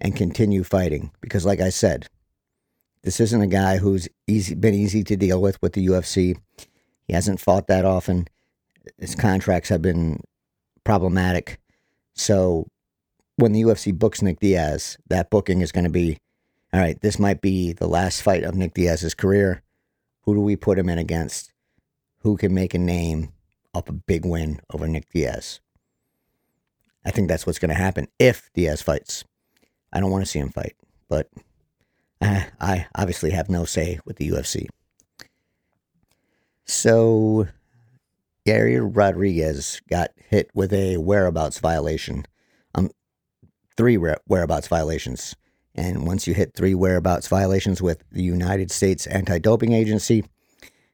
and 0.00 0.16
continue 0.16 0.64
fighting. 0.64 1.10
Because, 1.20 1.46
like 1.46 1.60
I 1.60 1.70
said, 1.70 2.08
this 3.02 3.20
isn't 3.20 3.40
a 3.40 3.46
guy 3.46 3.78
who's 3.78 4.08
easy, 4.26 4.54
been 4.54 4.74
easy 4.74 5.02
to 5.04 5.16
deal 5.16 5.40
with 5.40 5.60
with 5.62 5.72
the 5.72 5.86
UFC. 5.86 6.36
He 7.06 7.14
hasn't 7.14 7.40
fought 7.40 7.66
that 7.68 7.84
often. 7.84 8.28
His 8.98 9.14
contracts 9.14 9.68
have 9.68 9.82
been 9.82 10.20
problematic. 10.84 11.58
So 12.14 12.66
when 13.36 13.52
the 13.52 13.62
UFC 13.62 13.96
books 13.96 14.22
Nick 14.22 14.40
Diaz, 14.40 14.98
that 15.08 15.30
booking 15.30 15.60
is 15.60 15.72
going 15.72 15.84
to 15.84 15.90
be 15.90 16.18
all 16.72 16.80
right, 16.80 17.00
this 17.00 17.18
might 17.18 17.40
be 17.40 17.72
the 17.72 17.88
last 17.88 18.22
fight 18.22 18.44
of 18.44 18.54
Nick 18.54 18.74
Diaz's 18.74 19.14
career. 19.14 19.62
Who 20.22 20.34
do 20.34 20.40
we 20.40 20.54
put 20.54 20.78
him 20.78 20.88
in 20.88 20.98
against? 20.98 21.52
Who 22.20 22.36
can 22.36 22.54
make 22.54 22.74
a 22.74 22.78
name 22.78 23.32
up 23.74 23.88
a 23.88 23.92
big 23.92 24.24
win 24.24 24.60
over 24.72 24.86
Nick 24.86 25.10
Diaz? 25.10 25.60
I 27.04 27.10
think 27.10 27.28
that's 27.28 27.46
what's 27.46 27.58
going 27.58 27.70
to 27.70 27.74
happen 27.74 28.06
if 28.18 28.50
Diaz 28.54 28.82
fights. 28.82 29.24
I 29.92 29.98
don't 29.98 30.10
want 30.10 30.22
to 30.22 30.30
see 30.30 30.38
him 30.38 30.50
fight, 30.50 30.76
but 31.08 31.28
I, 32.20 32.46
I 32.60 32.86
obviously 32.94 33.30
have 33.30 33.48
no 33.48 33.64
say 33.64 33.98
with 34.04 34.16
the 34.16 34.28
UFC. 34.28 34.68
So, 36.66 37.48
Yair 38.46 38.90
Rodriguez 38.92 39.80
got 39.88 40.10
hit 40.16 40.50
with 40.54 40.72
a 40.72 40.96
whereabouts 40.96 41.58
violation 41.58 42.24
Um, 42.74 42.90
three 43.76 43.96
whereabouts 43.96 44.68
violations. 44.68 45.36
And 45.74 46.06
once 46.06 46.26
you 46.26 46.34
hit 46.34 46.54
three 46.54 46.74
whereabouts 46.74 47.28
violations 47.28 47.80
with 47.80 48.02
the 48.10 48.22
United 48.22 48.70
States 48.70 49.06
Anti 49.06 49.38
Doping 49.38 49.72
Agency, 49.72 50.24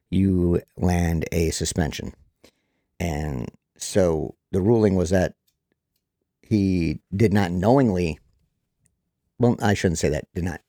you 0.09 0.61
land 0.77 1.25
a 1.31 1.49
suspension. 1.51 2.13
And 2.99 3.49
so 3.77 4.35
the 4.51 4.61
ruling 4.61 4.95
was 4.95 5.09
that 5.09 5.33
he 6.41 7.01
did 7.15 7.33
not 7.33 7.51
knowingly, 7.51 8.19
well, 9.39 9.55
I 9.61 9.73
shouldn't 9.73 9.99
say 9.99 10.09
that, 10.09 10.27
did 10.33 10.45
not. 10.45 10.61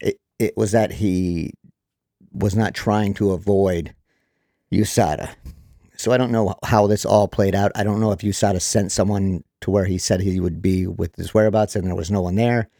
It, 0.00 0.20
it 0.38 0.56
was 0.56 0.72
that 0.72 0.92
he 0.92 1.52
was 2.32 2.56
not 2.56 2.74
trying 2.74 3.14
to 3.14 3.32
avoid 3.32 3.94
USADA. 4.72 5.34
So 6.00 6.12
I 6.12 6.16
don't 6.16 6.32
know 6.32 6.54
how 6.64 6.86
this 6.86 7.04
all 7.04 7.28
played 7.28 7.54
out. 7.54 7.72
I 7.74 7.84
don't 7.84 8.00
know 8.00 8.10
if 8.10 8.20
USADA 8.20 8.62
sent 8.62 8.90
someone 8.90 9.44
to 9.60 9.70
where 9.70 9.84
he 9.84 9.98
said 9.98 10.22
he 10.22 10.40
would 10.40 10.62
be 10.62 10.86
with 10.86 11.14
his 11.16 11.34
whereabouts 11.34 11.76
and 11.76 11.86
there 11.86 11.94
was 11.94 12.10
no 12.10 12.22
one 12.22 12.36
there. 12.36 12.70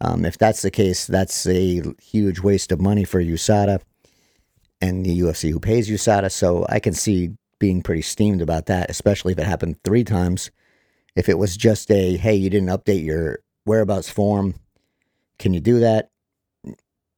Um, 0.00 0.24
if 0.24 0.38
that's 0.38 0.62
the 0.62 0.70
case, 0.70 1.04
that's 1.04 1.44
a 1.48 1.82
huge 2.00 2.38
waste 2.38 2.70
of 2.70 2.80
money 2.80 3.02
for 3.02 3.20
USADA 3.20 3.80
and 4.80 5.04
the 5.04 5.18
UFC 5.18 5.50
who 5.50 5.58
pays 5.58 5.90
USADA. 5.90 6.30
So 6.30 6.66
I 6.68 6.78
can 6.78 6.94
see 6.94 7.30
being 7.58 7.82
pretty 7.82 8.02
steamed 8.02 8.42
about 8.42 8.66
that, 8.66 8.90
especially 8.90 9.32
if 9.32 9.40
it 9.40 9.46
happened 9.46 9.82
three 9.82 10.04
times. 10.04 10.52
If 11.16 11.28
it 11.28 11.36
was 11.36 11.56
just 11.56 11.90
a, 11.90 12.16
hey, 12.16 12.36
you 12.36 12.48
didn't 12.48 12.68
update 12.68 13.04
your 13.04 13.40
whereabouts 13.64 14.08
form, 14.08 14.54
can 15.40 15.52
you 15.52 15.58
do 15.58 15.80
that? 15.80 16.10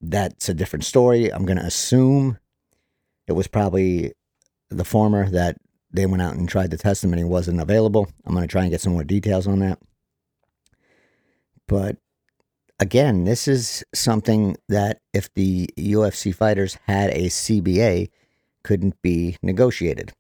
That's 0.00 0.48
a 0.48 0.54
different 0.54 0.86
story. 0.86 1.30
I'm 1.30 1.44
going 1.44 1.58
to 1.58 1.66
assume 1.66 2.38
it 3.26 3.32
was 3.32 3.46
probably 3.46 4.14
the 4.70 4.84
former 4.84 5.28
that 5.30 5.56
they 5.92 6.06
went 6.06 6.22
out 6.22 6.34
and 6.34 6.48
tried 6.48 6.70
to 6.70 6.78
test 6.78 7.04
and 7.04 7.14
he 7.16 7.24
wasn't 7.24 7.60
available. 7.60 8.08
I'm 8.24 8.34
going 8.34 8.46
to 8.46 8.50
try 8.50 8.62
and 8.62 8.70
get 8.70 8.80
some 8.80 8.92
more 8.92 9.04
details 9.04 9.46
on 9.46 9.58
that. 9.58 9.78
But 11.66 11.96
again, 12.78 13.24
this 13.24 13.46
is 13.48 13.84
something 13.94 14.56
that 14.68 15.00
if 15.12 15.32
the 15.34 15.68
UFC 15.76 16.34
fighters 16.34 16.78
had 16.86 17.10
a 17.10 17.26
CBA, 17.26 18.10
couldn't 18.62 19.00
be 19.02 19.36
negotiated. 19.42 20.12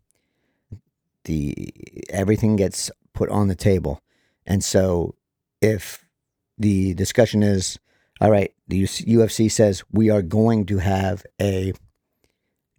The 1.24 1.72
everything 2.10 2.56
gets 2.56 2.90
put 3.12 3.28
on 3.28 3.48
the 3.48 3.54
table. 3.54 4.00
And 4.46 4.64
so 4.64 5.14
if 5.60 6.04
the 6.58 6.94
discussion 6.94 7.42
is 7.42 7.78
all 8.20 8.30
right, 8.30 8.52
the 8.68 8.84
UFC 8.84 9.50
says 9.50 9.82
we 9.90 10.10
are 10.10 10.22
going 10.22 10.66
to 10.66 10.78
have 10.78 11.24
a 11.40 11.72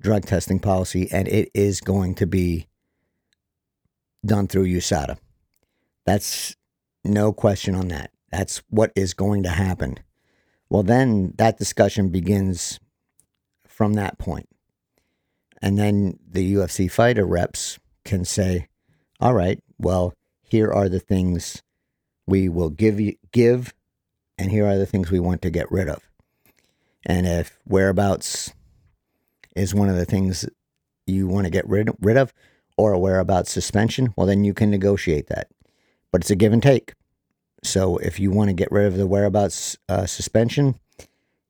drug 0.01 0.25
testing 0.25 0.59
policy 0.59 1.07
and 1.11 1.27
it 1.27 1.49
is 1.53 1.79
going 1.79 2.15
to 2.15 2.27
be 2.27 2.67
done 4.25 4.47
through 4.47 4.65
USADA. 4.65 5.17
That's 6.05 6.55
no 7.03 7.31
question 7.31 7.75
on 7.75 7.87
that. 7.89 8.11
That's 8.31 8.61
what 8.69 8.91
is 8.95 9.13
going 9.13 9.43
to 9.43 9.49
happen. 9.49 9.97
Well, 10.69 10.83
then 10.83 11.33
that 11.37 11.57
discussion 11.57 12.09
begins 12.09 12.79
from 13.67 13.93
that 13.93 14.17
point. 14.17 14.47
And 15.61 15.77
then 15.77 16.17
the 16.27 16.55
UFC 16.55 16.89
fighter 16.89 17.25
reps 17.25 17.77
can 18.03 18.25
say, 18.25 18.67
all 19.19 19.33
right, 19.33 19.61
well, 19.77 20.13
here 20.41 20.71
are 20.71 20.89
the 20.89 20.99
things 20.99 21.61
we 22.25 22.49
will 22.49 22.69
give 22.69 22.99
you, 22.99 23.15
give, 23.31 23.73
and 24.37 24.49
here 24.49 24.65
are 24.65 24.77
the 24.77 24.85
things 24.85 25.11
we 25.11 25.19
want 25.19 25.41
to 25.43 25.49
get 25.49 25.71
rid 25.71 25.87
of. 25.87 26.01
And 27.05 27.27
if 27.27 27.59
whereabouts 27.65 28.53
is 29.55 29.73
one 29.73 29.89
of 29.89 29.95
the 29.95 30.05
things 30.05 30.47
you 31.05 31.27
want 31.27 31.45
to 31.45 31.51
get 31.51 31.67
rid, 31.67 31.89
rid 31.99 32.17
of, 32.17 32.33
or 32.77 32.93
a 32.93 32.99
whereabouts 32.99 33.51
suspension, 33.51 34.13
well, 34.15 34.27
then 34.27 34.43
you 34.43 34.53
can 34.53 34.69
negotiate 34.69 35.27
that. 35.27 35.47
But 36.11 36.21
it's 36.21 36.31
a 36.31 36.35
give 36.35 36.53
and 36.53 36.63
take. 36.63 36.93
So 37.63 37.97
if 37.97 38.19
you 38.19 38.31
want 38.31 38.49
to 38.49 38.53
get 38.53 38.71
rid 38.71 38.87
of 38.87 38.97
the 38.97 39.07
whereabouts 39.07 39.77
uh, 39.87 40.05
suspension, 40.05 40.79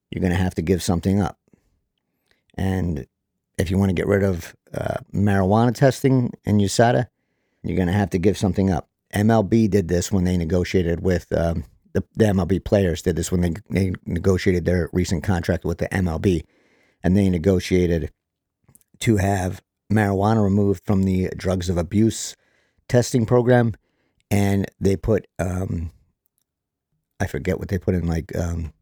you're 0.09 0.21
going 0.21 0.33
to 0.33 0.37
have 0.37 0.55
to 0.55 0.61
give 0.61 0.83
something 0.83 1.21
up. 1.21 1.37
And 2.55 3.07
if 3.57 3.71
you 3.71 3.77
want 3.77 3.89
to 3.89 3.95
get 3.95 4.07
rid 4.07 4.23
of 4.23 4.55
uh, 4.73 4.97
marijuana 5.13 5.73
testing 5.73 6.31
in 6.43 6.57
USADA, 6.57 7.07
you're 7.63 7.77
going 7.77 7.87
to 7.87 7.93
have 7.93 8.09
to 8.11 8.17
give 8.17 8.37
something 8.37 8.69
up. 8.69 8.89
MLB 9.13 9.69
did 9.69 9.87
this 9.87 10.11
when 10.11 10.23
they 10.23 10.37
negotiated 10.37 11.01
with 11.01 11.31
um, 11.33 11.63
the, 11.93 12.03
the, 12.15 12.25
MLB 12.25 12.63
players 12.63 13.01
did 13.01 13.15
this 13.15 13.31
when 13.31 13.41
they, 13.41 13.53
they 13.69 13.93
negotiated 14.05 14.65
their 14.65 14.89
recent 14.93 15.23
contract 15.23 15.65
with 15.65 15.77
the 15.77 15.89
MLB, 15.89 16.43
and 17.03 17.15
they 17.15 17.29
negotiated 17.29 18.11
to 18.99 19.17
have 19.17 19.61
marijuana 19.91 20.43
removed 20.43 20.83
from 20.85 21.03
the 21.03 21.29
drugs 21.35 21.69
of 21.69 21.77
abuse 21.77 22.35
testing 22.87 23.25
program, 23.25 23.73
and 24.29 24.65
they 24.79 24.95
put 24.95 25.27
um, 25.39 25.91
I 27.19 27.27
forget 27.27 27.59
what 27.59 27.67
they 27.67 27.77
put 27.77 27.95
in 27.95 28.07
like 28.07 28.35
um, 28.35 28.73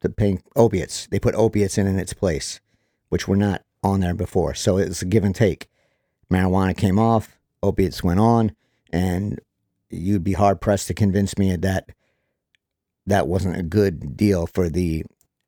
the 0.00 0.08
pain 0.08 0.40
opiates. 0.56 1.06
They 1.10 1.20
put 1.20 1.34
opiates 1.34 1.78
in 1.78 1.86
in 1.86 1.98
its 1.98 2.12
place, 2.12 2.60
which 3.08 3.28
were 3.28 3.36
not 3.36 3.62
on 3.82 4.00
there 4.00 4.14
before. 4.14 4.54
So 4.54 4.78
it's 4.78 5.02
a 5.02 5.06
give 5.06 5.24
and 5.24 5.34
take. 5.34 5.68
Marijuana 6.30 6.76
came 6.76 6.98
off, 6.98 7.38
opiates 7.62 8.02
went 8.02 8.20
on, 8.20 8.52
and 8.92 9.40
you'd 9.90 10.24
be 10.24 10.34
hard 10.34 10.60
pressed 10.60 10.88
to 10.88 10.94
convince 10.94 11.38
me 11.38 11.56
that 11.56 11.90
that 13.06 13.26
wasn't 13.26 13.56
a 13.56 13.62
good 13.62 14.16
deal 14.16 14.46
for 14.46 14.68
the 14.68 15.04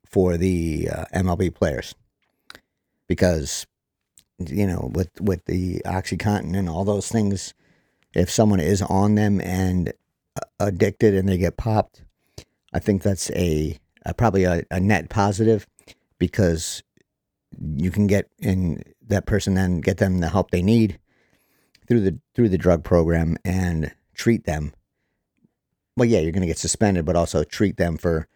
for 0.07 0.37
the 0.37 0.89
uh, 0.91 1.05
MLB 1.15 1.55
players 1.55 1.95
because 3.11 3.67
you 4.39 4.69
know, 4.69 4.89
with 4.95 5.11
with 5.21 5.45
the 5.47 5.83
OxyContin 5.85 6.57
and 6.57 6.69
all 6.69 6.85
those 6.85 7.09
things, 7.09 7.55
if 8.15 8.31
someone 8.31 8.61
is 8.61 8.83
on 8.83 9.17
them 9.17 9.41
and 9.41 9.93
uh, 10.37 10.47
addicted 10.61 11.17
and 11.17 11.29
they 11.29 11.37
get 11.37 11.57
popped, 11.57 12.05
I 12.73 12.79
think 12.79 13.03
that's 13.03 13.29
a, 13.33 13.77
a 14.07 14.15
probably 14.15 14.45
a, 14.45 14.63
a, 14.71 14.79
net 14.79 15.09
positive 15.11 15.67
because 16.21 16.85
you 17.77 17.91
can 17.91 18.07
get 18.07 18.31
in 18.39 18.81
that 19.09 19.27
person 19.27 19.55
then 19.55 19.81
get 19.81 19.99
them 19.99 20.21
the 20.21 20.29
help 20.29 20.53
they 20.53 20.63
need 20.63 21.01
through 21.89 22.01
the 22.03 22.17
through 22.37 22.49
the 22.49 22.59
drug 22.59 22.85
program 22.85 23.37
and 23.45 23.93
treat 24.15 24.45
them. 24.45 24.73
Well, 25.97 26.09
yeah, 26.09 26.21
you're 26.21 26.31
going 26.31 26.43
to 26.43 26.47
get 26.47 26.59
suspended, 26.59 27.05
but 27.05 27.17
also 27.17 27.43
treat 27.43 27.77
them 27.77 27.97
for 27.97 28.29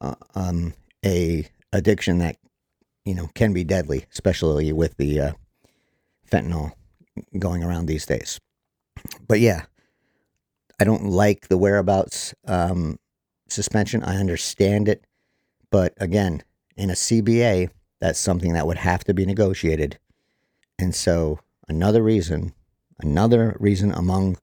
uh, 0.00 0.16
um, 0.34 0.74
a 1.04 1.48
addiction 1.72 2.18
that 2.18 2.38
you 3.06 3.14
know 3.14 3.30
can 3.34 3.54
be 3.54 3.64
deadly, 3.64 4.04
especially 4.12 4.72
with 4.72 4.96
the 4.98 5.20
uh, 5.20 5.32
fentanyl 6.30 6.72
going 7.38 7.64
around 7.64 7.86
these 7.86 8.04
days. 8.04 8.38
But 9.26 9.40
yeah, 9.40 9.64
I 10.78 10.84
don't 10.84 11.06
like 11.06 11.48
the 11.48 11.56
whereabouts 11.56 12.34
um, 12.46 12.98
suspension. 13.48 14.02
I 14.02 14.16
understand 14.16 14.88
it, 14.88 15.06
but 15.70 15.94
again, 15.98 16.42
in 16.76 16.90
a 16.90 16.94
CBA, 16.94 17.70
that's 18.00 18.18
something 18.18 18.52
that 18.52 18.66
would 18.66 18.78
have 18.78 19.04
to 19.04 19.14
be 19.14 19.24
negotiated. 19.24 19.98
And 20.78 20.94
so, 20.94 21.38
another 21.68 22.02
reason, 22.02 22.52
another 22.98 23.56
reason 23.58 23.92
among 23.92 24.36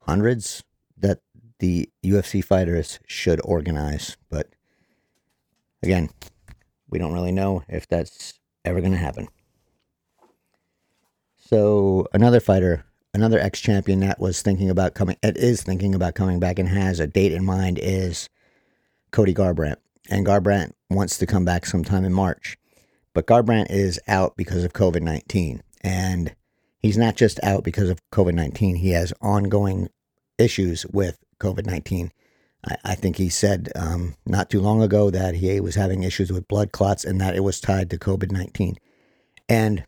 hundreds 0.00 0.64
that 0.96 1.20
the 1.60 1.88
UFC 2.04 2.42
fighters 2.42 2.98
should 3.06 3.40
organize. 3.44 4.16
But 4.30 4.48
again, 5.82 6.10
we 6.88 6.98
don't 6.98 7.12
really 7.12 7.32
know 7.32 7.62
if 7.68 7.86
that's 7.86 8.34
ever 8.64 8.80
going 8.80 8.92
to 8.92 8.98
happen. 8.98 9.28
So, 11.36 12.06
another 12.12 12.40
fighter, 12.40 12.84
another 13.14 13.38
ex 13.38 13.60
champion 13.60 14.00
that 14.00 14.20
was 14.20 14.42
thinking 14.42 14.68
about 14.68 14.94
coming, 14.94 15.16
it 15.22 15.36
is 15.36 15.62
thinking 15.62 15.94
about 15.94 16.14
coming 16.14 16.40
back 16.40 16.58
and 16.58 16.68
has 16.68 17.00
a 17.00 17.06
date 17.06 17.32
in 17.32 17.44
mind 17.44 17.78
is 17.80 18.28
Cody 19.10 19.34
Garbrandt. 19.34 19.76
And 20.10 20.26
Garbrandt 20.26 20.72
wants 20.90 21.18
to 21.18 21.26
come 21.26 21.44
back 21.44 21.66
sometime 21.66 22.04
in 22.04 22.12
March. 22.12 22.56
But 23.14 23.26
Garbrandt 23.26 23.70
is 23.70 24.00
out 24.06 24.36
because 24.36 24.64
of 24.64 24.72
COVID 24.72 25.02
19. 25.02 25.62
And 25.82 26.34
he's 26.80 26.98
not 26.98 27.16
just 27.16 27.42
out 27.42 27.64
because 27.64 27.90
of 27.90 28.00
COVID 28.10 28.34
19, 28.34 28.76
he 28.76 28.90
has 28.90 29.12
ongoing 29.20 29.88
issues 30.38 30.86
with 30.86 31.18
COVID 31.40 31.66
19. 31.66 32.12
I, 32.84 32.94
think 32.94 33.16
he 33.16 33.28
said 33.28 33.70
um, 33.76 34.14
not 34.26 34.50
too 34.50 34.60
long 34.60 34.82
ago 34.82 35.10
that 35.10 35.34
he 35.36 35.60
was 35.60 35.74
having 35.74 36.02
issues 36.02 36.32
with 36.32 36.48
blood 36.48 36.72
clots 36.72 37.04
and 37.04 37.20
that 37.20 37.36
it 37.36 37.40
was 37.40 37.60
tied 37.60 37.90
to 37.90 37.98
COVID 37.98 38.30
19. 38.32 38.76
And 39.48 39.84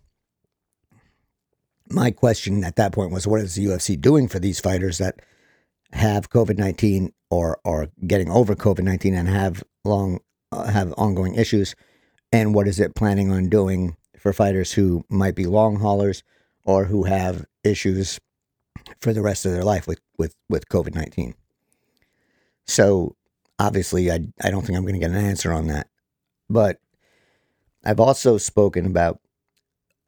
my 1.89 2.11
question 2.11 2.65
at 2.65 2.77
that 2.77 2.93
point 2.93 3.13
was 3.13 3.27
what 3.27 3.41
is 3.41 3.55
the 3.55 3.67
UFC 3.67 4.01
doing 4.01 4.29
for 4.29 4.39
these 4.39 4.61
fighters 4.61 4.99
that 4.99 5.21
have 5.93 6.31
COVID 6.31 6.59
19 6.59 7.13
or 7.31 7.59
are 7.65 7.89
getting 8.07 8.31
over 8.31 8.55
COVID 8.55 8.85
19 8.85 9.15
and 9.15 9.29
have 9.29 9.63
long 9.85 10.21
uh, 10.53 10.65
have 10.65 10.95
ongoing 10.97 11.35
issues? 11.35 11.75
And 12.33 12.55
what 12.55 12.69
is 12.69 12.79
it 12.79 12.95
planning 12.95 13.31
on 13.31 13.49
doing 13.49 13.97
for 14.19 14.33
fighters 14.33 14.73
who 14.73 15.05
might 15.09 15.35
be 15.35 15.47
long 15.47 15.77
haulers 15.77 16.23
or 16.65 16.85
who 16.85 17.05
have 17.05 17.45
issues 17.65 18.21
for 19.01 19.13
the 19.13 19.23
rest 19.23 19.45
of 19.45 19.53
their 19.53 19.65
life 19.65 19.87
with, 19.87 20.01
with, 20.19 20.35
with 20.49 20.69
COVID 20.69 20.95
19? 20.95 21.35
So 22.67 23.17
obviously, 23.59 24.11
I, 24.11 24.21
I 24.43 24.50
don't 24.50 24.64
think 24.64 24.76
I'm 24.76 24.85
going 24.85 24.95
to 24.95 25.00
get 25.00 25.11
an 25.11 25.25
answer 25.25 25.52
on 25.52 25.67
that. 25.69 25.88
But 26.49 26.81
I've 27.85 28.00
also 28.00 28.38
spoken 28.38 28.87
about 28.87 29.21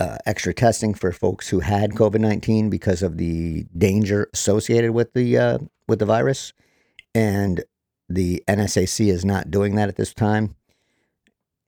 uh, 0.01 0.19
extra 0.27 0.53
testing 0.53 0.95
for 0.95 1.13
folks 1.13 1.49
who 1.49 1.61
had 1.61 1.93
COVID 1.93 2.21
nineteen 2.21 2.71
because 2.71 3.03
of 3.03 3.19
the 3.19 3.67
danger 3.77 4.29
associated 4.33 4.93
with 4.93 5.13
the 5.13 5.39
uh, 5.39 5.59
with 5.87 6.01
the 6.01 6.07
virus, 6.07 6.53
and 7.15 7.65
the 8.09 8.43
NSAC 8.49 9.09
is 9.09 9.25
not 9.25 9.51
doing 9.51 9.77
that 9.77 9.89
at 9.89 9.97
this 9.97 10.13
time. 10.13 10.57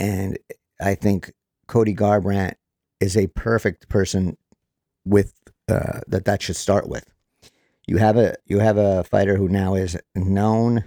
And 0.01 0.39
I 0.81 0.97
think 0.97 1.33
Cody 1.69 1.95
Garbrandt 1.95 2.55
is 3.01 3.17
a 3.17 3.29
perfect 3.29 3.89
person 3.89 4.37
with 5.05 5.35
uh, 5.69 6.01
that 6.09 6.25
that 6.25 6.43
should 6.43 6.57
start 6.57 6.89
with. 6.89 7.14
You 7.87 7.99
have 7.99 8.17
a 8.17 8.37
you 8.47 8.61
have 8.61 8.79
a 8.79 9.05
fighter 9.05 9.37
who 9.37 9.49
now 9.49 9.75
is 9.75 9.97
known 10.15 10.85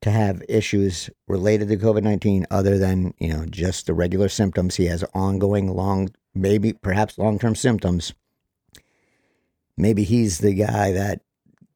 to 0.00 0.10
have 0.10 0.42
issues 0.48 1.10
related 1.28 1.68
to 1.68 1.76
COVID 1.76 2.02
nineteen, 2.02 2.46
other 2.50 2.78
than 2.78 3.14
you 3.18 3.28
know 3.28 3.44
just 3.46 3.86
the 3.86 3.94
regular 3.94 4.28
symptoms. 4.28 4.76
He 4.76 4.86
has 4.86 5.04
ongoing 5.14 5.68
long, 5.74 6.10
maybe 6.34 6.72
perhaps 6.72 7.18
long 7.18 7.38
term 7.38 7.54
symptoms. 7.54 8.14
Maybe 9.76 10.04
he's 10.04 10.38
the 10.38 10.54
guy 10.54 10.92
that 10.92 11.20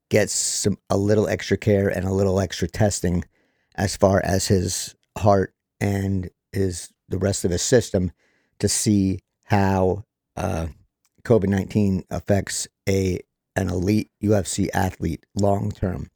gets 0.08 0.32
some 0.32 0.78
a 0.88 0.96
little 0.96 1.28
extra 1.28 1.56
care 1.56 1.88
and 1.88 2.06
a 2.06 2.12
little 2.12 2.40
extra 2.40 2.68
testing 2.68 3.24
as 3.74 3.96
far 3.96 4.22
as 4.24 4.46
his 4.46 4.94
heart 5.18 5.54
and 5.80 6.30
his 6.52 6.92
the 7.08 7.18
rest 7.18 7.44
of 7.44 7.50
his 7.50 7.62
system 7.62 8.10
to 8.58 8.68
see 8.68 9.20
how 9.44 10.04
uh, 10.36 10.68
COVID 11.24 11.48
nineteen 11.48 12.04
affects 12.10 12.66
a 12.88 13.20
an 13.56 13.68
elite 13.68 14.10
UFC 14.22 14.68
athlete 14.72 15.24
long 15.34 15.72
term. 15.72 16.10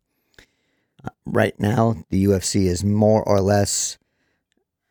Uh, 1.05 1.11
right 1.25 1.59
now, 1.59 2.05
the 2.11 2.25
UFC 2.25 2.67
is 2.67 2.85
more 2.85 3.23
or 3.23 3.41
less, 3.41 3.99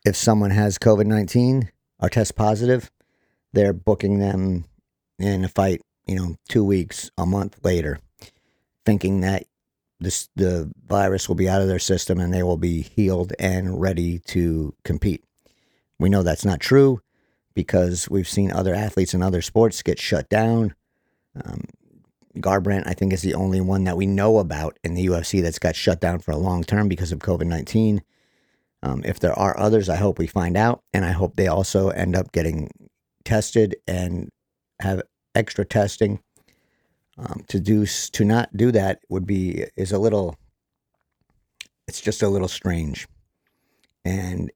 if 0.04 0.16
someone 0.16 0.50
has 0.50 0.78
COVID 0.78 1.06
19 1.06 1.70
or 2.00 2.08
test 2.08 2.34
positive, 2.34 2.90
they're 3.52 3.72
booking 3.72 4.18
them 4.18 4.64
in 5.18 5.44
a 5.44 5.48
fight, 5.48 5.82
you 6.06 6.16
know, 6.16 6.36
two 6.48 6.64
weeks, 6.64 7.10
a 7.16 7.26
month 7.26 7.58
later, 7.62 8.00
thinking 8.84 9.20
that 9.20 9.44
this, 10.00 10.28
the 10.34 10.70
virus 10.86 11.28
will 11.28 11.36
be 11.36 11.48
out 11.48 11.62
of 11.62 11.68
their 11.68 11.78
system 11.78 12.18
and 12.18 12.32
they 12.32 12.42
will 12.42 12.56
be 12.56 12.82
healed 12.82 13.32
and 13.38 13.80
ready 13.80 14.18
to 14.18 14.74
compete. 14.82 15.22
We 15.98 16.08
know 16.08 16.22
that's 16.22 16.44
not 16.44 16.60
true 16.60 17.00
because 17.54 18.08
we've 18.08 18.28
seen 18.28 18.50
other 18.50 18.74
athletes 18.74 19.12
in 19.12 19.22
other 19.22 19.42
sports 19.42 19.82
get 19.82 19.98
shut 19.98 20.28
down. 20.30 20.74
Um, 21.44 21.64
Garbrandt, 22.36 22.86
I 22.86 22.94
think, 22.94 23.12
is 23.12 23.22
the 23.22 23.34
only 23.34 23.60
one 23.60 23.84
that 23.84 23.96
we 23.96 24.06
know 24.06 24.38
about 24.38 24.78
in 24.84 24.94
the 24.94 25.06
UFC 25.06 25.42
that's 25.42 25.58
got 25.58 25.74
shut 25.74 26.00
down 26.00 26.20
for 26.20 26.30
a 26.30 26.36
long 26.36 26.62
term 26.62 26.88
because 26.88 27.12
of 27.12 27.18
COVID 27.18 27.46
19. 27.46 28.02
Um, 28.82 29.02
if 29.04 29.20
there 29.20 29.38
are 29.38 29.58
others, 29.58 29.88
I 29.88 29.96
hope 29.96 30.18
we 30.18 30.26
find 30.26 30.56
out. 30.56 30.82
And 30.94 31.04
I 31.04 31.12
hope 31.12 31.36
they 31.36 31.48
also 31.48 31.88
end 31.90 32.16
up 32.16 32.32
getting 32.32 32.70
tested 33.24 33.76
and 33.86 34.30
have 34.80 35.02
extra 35.34 35.64
testing. 35.64 36.20
Um, 37.18 37.44
to 37.48 37.60
do 37.60 37.84
to 37.84 38.24
not 38.24 38.56
do 38.56 38.72
that 38.72 39.00
would 39.10 39.26
be 39.26 39.66
is 39.76 39.92
a 39.92 39.98
little 39.98 40.38
it's 41.86 42.00
just 42.00 42.22
a 42.22 42.28
little 42.28 42.48
strange 42.48 43.06
and 44.06 44.50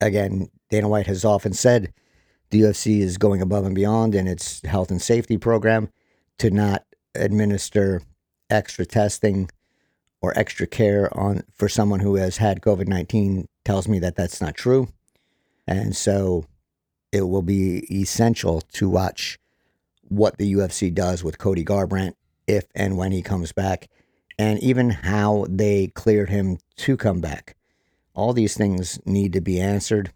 again 0.00 0.48
dana 0.70 0.88
white 0.88 1.08
has 1.08 1.26
often 1.26 1.52
said 1.52 1.92
the 2.50 2.62
ufc 2.62 3.00
is 3.00 3.18
going 3.18 3.42
above 3.42 3.66
and 3.66 3.74
beyond 3.74 4.14
in 4.14 4.26
its 4.26 4.64
health 4.64 4.90
and 4.90 5.02
safety 5.02 5.36
program 5.36 5.90
to 6.38 6.50
not 6.50 6.86
administer 7.20 8.02
extra 8.50 8.86
testing 8.86 9.48
or 10.20 10.36
extra 10.38 10.66
care 10.66 11.14
on 11.16 11.42
for 11.54 11.68
someone 11.68 12.00
who 12.00 12.16
has 12.16 12.38
had 12.38 12.60
COVID-19 12.60 13.46
tells 13.64 13.88
me 13.88 13.98
that 13.98 14.16
that's 14.16 14.40
not 14.40 14.54
true. 14.54 14.88
And 15.66 15.96
so 15.96 16.46
it 17.12 17.22
will 17.22 17.42
be 17.42 17.86
essential 17.92 18.60
to 18.72 18.88
watch 18.88 19.38
what 20.02 20.38
the 20.38 20.52
UFC 20.54 20.92
does 20.92 21.24
with 21.24 21.38
Cody 21.38 21.64
Garbrandt 21.64 22.14
if 22.46 22.66
and 22.74 22.96
when 22.96 23.12
he 23.12 23.22
comes 23.22 23.52
back 23.52 23.88
and 24.38 24.58
even 24.60 24.90
how 24.90 25.46
they 25.48 25.88
cleared 25.88 26.30
him 26.30 26.58
to 26.76 26.96
come 26.96 27.20
back. 27.20 27.56
All 28.14 28.32
these 28.32 28.56
things 28.56 29.00
need 29.04 29.32
to 29.32 29.40
be 29.40 29.60
answered. 29.60 30.12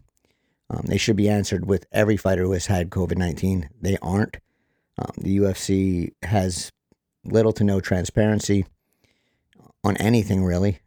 Um, 0.69 0.83
they 0.85 0.97
should 0.97 1.15
be 1.15 1.29
answered 1.29 1.65
with 1.65 1.85
every 1.91 2.17
fighter 2.17 2.43
who 2.43 2.53
has 2.53 2.67
had 2.67 2.89
COVID 2.89 3.17
19. 3.17 3.69
They 3.81 3.97
aren't. 4.01 4.37
Um, 4.97 5.11
the 5.17 5.37
UFC 5.37 6.13
has 6.23 6.71
little 7.23 7.53
to 7.53 7.63
no 7.63 7.79
transparency 7.79 8.65
on 9.83 9.97
anything 9.97 10.43
really. 10.43 10.79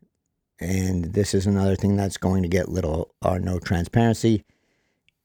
And 0.61 1.07
this 1.13 1.35
is 1.35 1.47
another 1.47 1.77
thing 1.77 1.97
that's 1.97 2.17
going 2.17 2.43
to 2.43 2.49
get 2.49 2.69
little 2.69 3.15
or 3.23 3.39
no 3.39 3.59
transparency, 3.59 4.45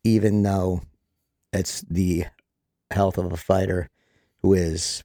even 0.03 0.43
though 0.43 0.81
it's 1.53 1.81
the 1.81 2.25
health 2.91 3.17
of 3.17 3.31
a 3.31 3.37
fighter 3.37 3.89
who 4.41 4.53
is 4.53 5.03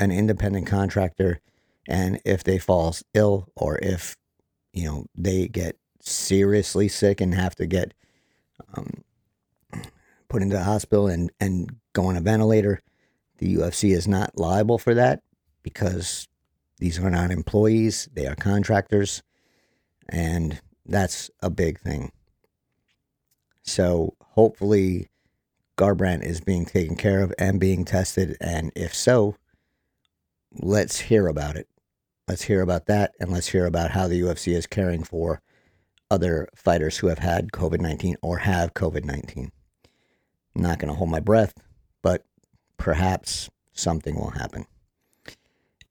an 0.00 0.10
independent 0.10 0.66
contractor. 0.66 1.40
And 1.88 2.20
if 2.24 2.42
they 2.42 2.58
fall 2.58 2.94
ill 3.14 3.48
or 3.56 3.78
if, 3.78 4.16
you 4.72 4.86
know, 4.86 5.06
they 5.14 5.48
get 5.48 5.76
seriously 6.00 6.88
sick 6.88 7.20
and 7.20 7.34
have 7.34 7.54
to 7.56 7.66
get 7.66 7.94
um, 8.74 9.04
put 10.28 10.42
into 10.42 10.56
the 10.56 10.64
hospital 10.64 11.06
and, 11.06 11.30
and 11.40 11.76
go 11.92 12.06
on 12.06 12.16
a 12.16 12.20
ventilator, 12.20 12.80
the 13.38 13.56
UFC 13.56 13.94
is 13.94 14.06
not 14.08 14.38
liable 14.38 14.78
for 14.78 14.94
that 14.94 15.22
because 15.62 16.28
these 16.78 16.98
are 16.98 17.10
not 17.10 17.30
employees, 17.30 18.08
they 18.12 18.26
are 18.26 18.34
contractors. 18.34 19.22
And 20.08 20.60
that's 20.86 21.30
a 21.42 21.50
big 21.50 21.78
thing. 21.78 22.10
So 23.62 24.16
hopefully, 24.20 25.08
Garbrandt 25.76 26.24
is 26.24 26.40
being 26.40 26.66
taken 26.66 26.96
care 26.96 27.22
of 27.22 27.32
and 27.38 27.60
being 27.60 27.84
tested. 27.84 28.36
And 28.40 28.72
if 28.74 28.94
so, 28.94 29.36
let's 30.52 31.00
hear 31.00 31.26
about 31.26 31.56
it. 31.56 31.68
Let's 32.26 32.42
hear 32.42 32.60
about 32.60 32.86
that. 32.86 33.12
And 33.20 33.30
let's 33.30 33.48
hear 33.48 33.66
about 33.66 33.92
how 33.92 34.08
the 34.08 34.20
UFC 34.20 34.54
is 34.54 34.66
caring 34.66 35.04
for 35.04 35.40
other 36.10 36.48
fighters 36.54 36.98
who 36.98 37.06
have 37.06 37.20
had 37.20 37.52
COVID 37.52 37.80
19 37.80 38.16
or 38.22 38.38
have 38.38 38.74
COVID 38.74 39.04
19. 39.04 39.52
I'm 40.56 40.62
not 40.62 40.78
going 40.78 40.92
to 40.92 40.98
hold 40.98 41.10
my 41.10 41.20
breath, 41.20 41.54
but 42.02 42.24
perhaps 42.76 43.48
something 43.72 44.16
will 44.16 44.30
happen. 44.30 44.66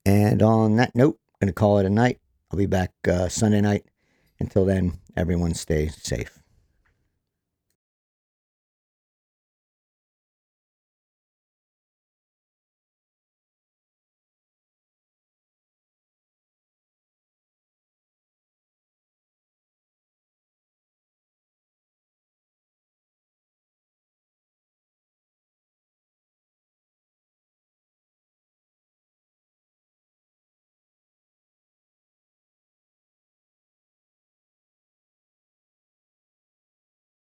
And 0.06 0.42
on 0.42 0.76
that 0.78 0.96
note, 0.96 1.20
I'm 1.42 1.48
going 1.48 1.54
to 1.54 1.54
call 1.54 1.80
it 1.80 1.86
a 1.86 1.90
night. 1.90 2.20
I'll 2.52 2.58
be 2.58 2.66
back 2.66 2.92
uh, 3.08 3.30
Sunday 3.30 3.62
night. 3.62 3.86
Until 4.40 4.66
then, 4.66 5.00
everyone 5.16 5.54
stay 5.54 5.88
safe. 5.90 6.39